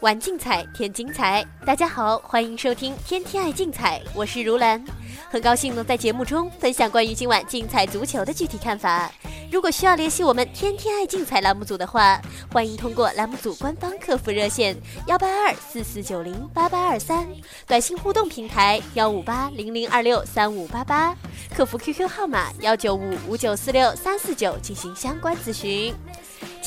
[0.00, 1.44] 玩竞彩，添精彩。
[1.66, 4.82] 大家好，欢迎收听《天天爱竞彩》，我是如兰，
[5.28, 9.10] 很高兴能在节目中分享关于今晚竞彩足球的具体看法。
[9.50, 12.20] 如果需要联系我们《天天爱竞彩》栏目组的话，
[12.52, 14.76] 欢迎通过栏目组官方客服热线
[15.06, 17.26] 幺八二四四九零八八二三，
[17.66, 21.16] 短信互动平台幺五八零零二六三五八八，
[21.56, 25.94] 客服 QQ 号码幺九五五九四六三四九进行相关咨询。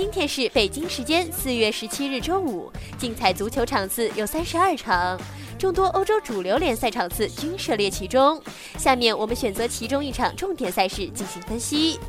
[0.00, 5.20] 今天是北京时间四月十七日周五，竞彩足球场次有三十二场，
[5.58, 8.42] 众多欧洲主流联赛场次均涉猎其中。
[8.78, 12.00] 下面我们选择其中一场重点赛事进行分析。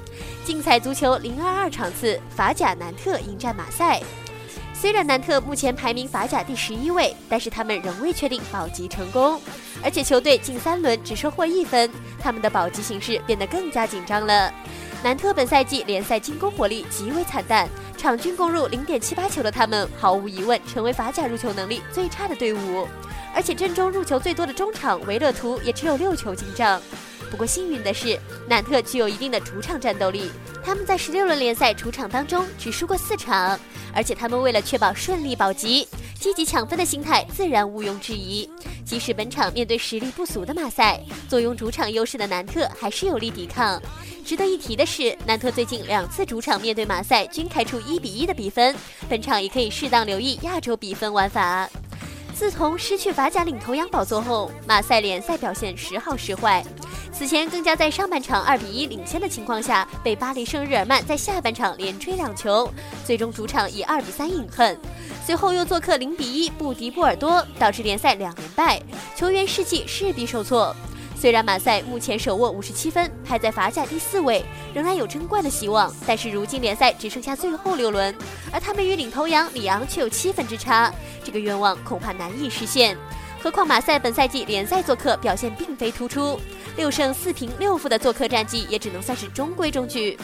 [0.46, 4.02] 竞彩足球零二二场次，法甲南特迎战马赛。
[4.74, 9.38] 虽然南特目前排名法甲第十一位，但是他们仍未确定保级成功，
[9.84, 14.50] 而且球队近三轮只收获一分，他们的保级形势变得更加紧张了。
[15.04, 22.88] 南特本赛季联赛进攻火力极为惨淡，场均攻入零点七八球的他们，毫无疑问成为法甲入球能力最差的队伍。
[23.34, 26.80] 而且阵中入球最多的中场维勒图也只有六球进账。
[27.32, 30.30] 不过幸运的是，南特具有一定的主场战斗力，
[30.62, 33.58] 他们在十六轮联赛主场当中只输过四场，
[33.96, 35.88] 而且他们为了确保顺利保级，
[36.20, 38.48] 积极抢分的心态自然毋庸置疑。
[38.84, 43.82] 即使本场面对实力不俗的马赛，坐拥主场优势的南特还是有力抵抗。
[44.26, 48.76] 值得一提的是，南特最近两次主场面对马赛均开出一比一的比分，
[49.08, 51.70] 本场也可以适当留意亚洲比分玩法。
[52.36, 56.64] 自从失去法甲领头羊宝座后，马赛联赛表现时好时坏。
[57.22, 62.68] 此前更加在上半场二比一领先的情况下，被巴黎圣日耳曼在下半场连追两球，
[63.06, 64.76] 最终主场以二比三饮恨。
[65.24, 68.82] 随后又做客零比一不敌波尔多，导致联赛两连败，
[69.16, 70.76] 球员士气势必受挫。
[71.16, 78.18] 虽然马赛目前手握五十七分，排在法甲第四位，仍然有争冠的希望，但是如今联赛只剩下最后六轮，
[78.52, 80.92] 而他们与领头羊里昂却有七分之差，
[81.24, 82.98] 这个愿望恐怕难以实现。
[83.44, 86.40] 何况马赛本赛季联赛做客表现并非突出，
[86.78, 90.16] 六胜四平六负的做客战绩也只能算是中规中矩。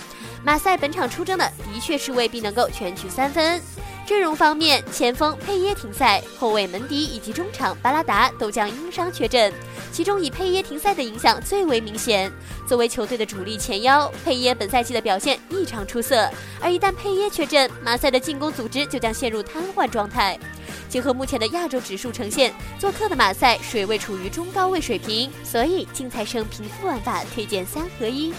[0.44, 3.60] 马赛本场出征的的确是未必能够全取三分。
[4.06, 9.52] 阵容方面，前锋佩耶停赛，后卫门迪以及中场巴拉达都将因伤缺阵。
[9.92, 12.32] 其中以佩耶停赛的影响最为明显。
[12.68, 16.30] 作为球队的主力前腰，佩耶本赛季的表现异常出色。
[16.62, 20.40] 而一旦佩耶缺阵，马赛的进攻组织就将陷入瘫痪状态。
[20.90, 28.34] 结合目前的亚洲指数呈现，做客的马赛水位处于中高位水平，所以竞彩胜平负玩法推荐三合一。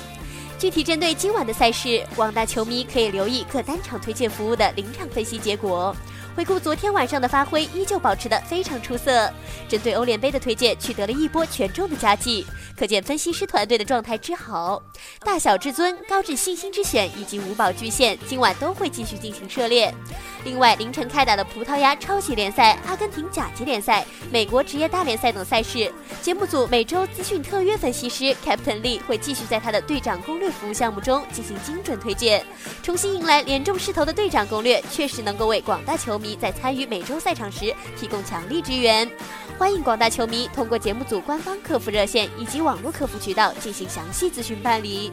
[0.58, 5.94] 具体针对今晚的赛事，广大球迷可以留意各单场推荐服务的临场分析结果。
[6.38, 9.28] 回顾昨天晚上的发挥，依旧保持的非常出色。
[9.68, 12.46] 针对欧联杯的推荐，取得了一波权重的佳绩。
[12.78, 14.80] 可见分析师团队的状态之好，
[15.24, 19.92] 大小至尊、高至信心之选以及五宝巨献，今晚都会继续进行涉猎。
[20.44, 32.46] 另外，凌晨开打的葡萄牙超级联赛、阿根廷甲级联赛、美国职业大联赛等赛事，节目组每周资讯特约分析师 Captain Lee 会继续在他的队长攻略服务项目中进行精准推荐。
[32.80, 39.08] 重新迎来连中势头的队长攻略，确实能够为广大球迷在参与每周赛场时提供强力支援。
[39.58, 45.12] 欢迎广大球迷通过节目组官方客服热线以及网络客服渠道进行详细咨询办理。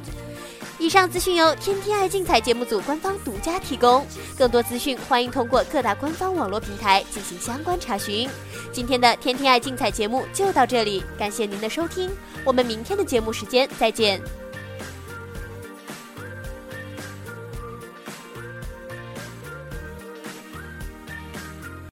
[0.78, 4.06] 以上资讯由天天爱竞彩节目组官方独家提供，
[4.38, 8.30] 更多资讯欢迎通过各大官方网络平台进行相关查询。
[8.74, 12.12] 今天的天天爱竞彩节目就到这里，感谢您的收听，
[12.44, 14.22] 我们明天的节目时间再见。